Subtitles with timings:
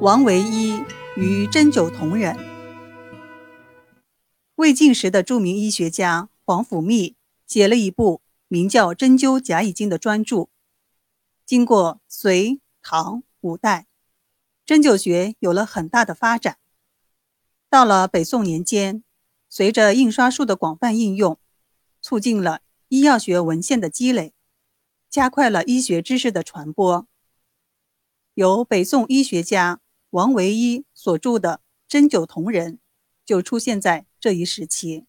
[0.00, 0.82] 王维一
[1.14, 2.34] 与针灸同人。
[4.54, 10.48] 魏晋时的著名医学家皇甫谧写了一部名叫《针灸甲乙经》的专著。
[11.44, 13.88] 经过隋、唐、五代，
[14.64, 16.56] 针灸学有了很大的发展。
[17.68, 19.04] 到了北宋年间，
[19.50, 21.38] 随着印刷术的广泛应用，
[22.00, 24.32] 促进了医药学文献的积累，
[25.10, 27.06] 加快了医学知识的传播。
[28.32, 29.82] 由北宋医学家。
[30.10, 32.74] 王维一所著的《针灸同人》
[33.24, 35.06] 就出现在这一时期。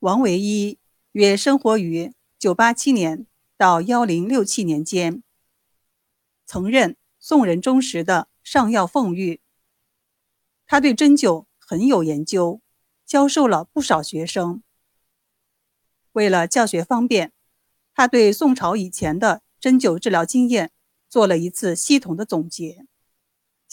[0.00, 0.78] 王维一
[1.12, 5.22] 约生活于987年到1067年间，
[6.44, 9.40] 曾任宋仁宗时的上药奉御。
[10.66, 12.60] 他对针灸很有研究，
[13.06, 14.62] 教授了不少学生。
[16.12, 17.32] 为了教学方便，
[17.94, 20.72] 他对宋朝以前的针灸治疗经验。
[21.08, 22.86] 做了一次系统的总结，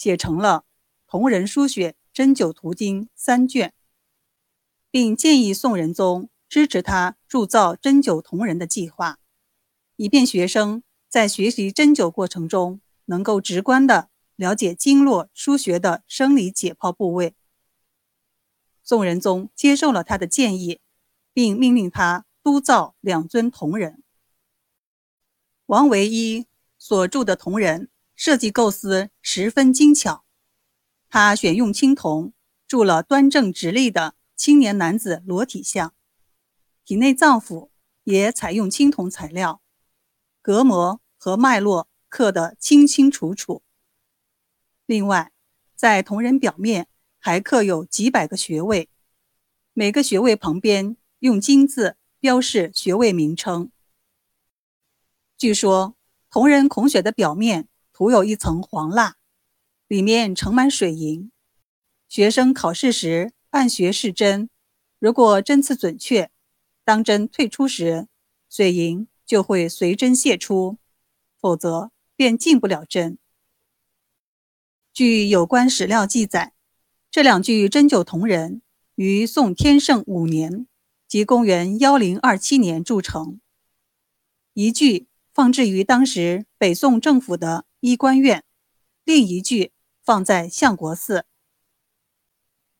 [0.00, 0.64] 写成了
[1.10, 3.74] 《同人书写针灸图经》三卷，
[4.90, 9.18] 并建议宋仁宗支持他铸造针灸同人的计划，
[9.96, 17.34] 以便学生在学习针灸过程中能够直观地了解经络腧穴的生理解剖部位。
[18.82, 20.80] 宋仁宗接受了他的建议，
[21.34, 24.02] 并命令他督造两尊铜人。
[25.66, 26.46] 王维一。
[26.82, 30.26] 所著的铜人设计构思十分精巧，
[31.08, 32.34] 他选用青铜
[32.68, 35.94] 铸了端正直立的青年男子裸体像，
[36.84, 37.70] 体内脏腑
[38.04, 39.62] 也采用青铜材料，
[40.42, 43.62] 隔膜和脉络刻得清清楚楚。
[44.84, 45.32] 另外，
[45.74, 48.90] 在铜人表面还刻有几百个穴位，
[49.72, 53.72] 每个穴位旁边用金字标示穴位名称。
[55.38, 55.96] 据说。
[56.32, 57.66] 铜人孔穴的表面
[58.00, 59.18] 涂有一层黄蜡，
[59.86, 61.30] 里面盛满水银。
[62.08, 64.48] 学生考试时按穴试针，
[64.98, 66.30] 如果针刺准确，
[66.82, 68.08] 当针退出时，
[68.48, 70.78] 水银就会随针泄出；
[71.38, 73.18] 否则便进不了针。
[74.94, 76.54] 据有关史料记载，
[77.10, 78.62] 这两具针灸铜人
[78.94, 80.66] 于宋天圣五年，
[81.06, 83.38] 即公元幺零二七年铸成，
[84.54, 85.08] 一具。
[85.32, 88.44] 放置于当时北宋政府的医官院，
[89.04, 91.26] 另一具放在相国寺。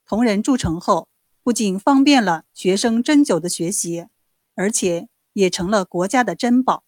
[0.06, 1.08] 铜人铸成后，
[1.42, 4.06] 不仅方便了学生针灸的学习，
[4.54, 6.84] 而且也成了国家的珍宝。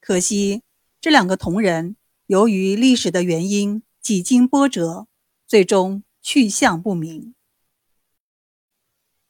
[0.00, 0.62] 可惜
[1.00, 1.96] 这两个铜人
[2.26, 5.08] 由于历史的原因几经波折，
[5.46, 7.34] 最终去向不明。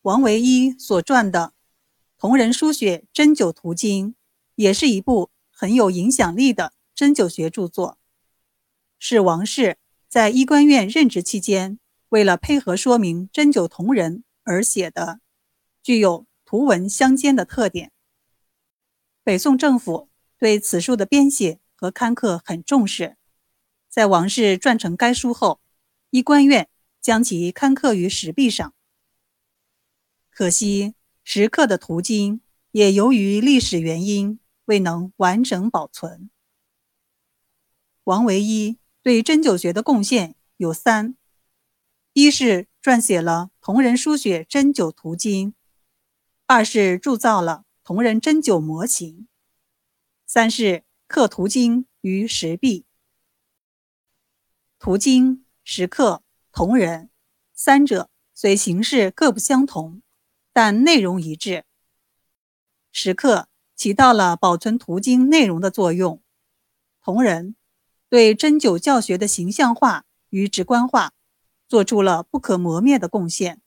[0.02, 1.54] 王维一所撰的
[2.20, 4.10] 《铜人书写针灸图经》。
[4.56, 7.98] 也是一部很有影响力的针灸学著作，
[8.98, 9.78] 是王氏
[10.08, 11.78] 在医官院任职期间，
[12.10, 15.20] 为了配合说明针灸同人而写的，
[15.82, 17.90] 具有图文相间的特点。
[19.22, 23.16] 北宋政府对此书的编写和刊刻很重视，
[23.88, 25.60] 在王氏撰成该书后，
[26.10, 26.68] 医官院
[27.00, 28.72] 将其刊刻于石壁上。
[30.30, 32.40] 可惜石刻的图经
[32.70, 34.38] 也由于历史原因。
[34.66, 36.30] 未能完整保存。
[38.04, 41.16] 王维一对针灸学的贡献有三：
[42.12, 45.52] 一是撰写了《同人书写针灸图经》，
[46.46, 49.28] 二是铸造了同人针灸模型，
[50.26, 52.86] 三是刻图经于石壁。
[54.78, 56.22] 图经、石刻、
[56.52, 57.10] 同人
[57.52, 60.02] 三者虽形式各不相同，
[60.52, 61.64] 但内容一致。
[62.92, 63.48] 石刻。
[63.76, 66.22] 起到了保存图经内容的作用。
[67.02, 67.56] 同人
[68.14, 71.14] 对针灸教学的形象化与直观化
[71.66, 73.60] 做出了不可磨灭的贡献，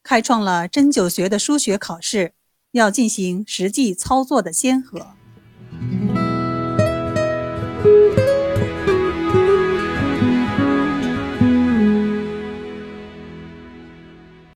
[0.00, 2.34] 开创了针灸学的书学考试
[2.70, 5.16] 要进行实际操作的先河。